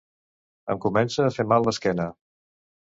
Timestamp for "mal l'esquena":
1.53-2.11